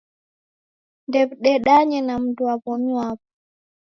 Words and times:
Ndew'idedanya 1.05 1.99
na 2.07 2.15
mndwaw'omi 2.21 2.89
wapo 2.97 3.27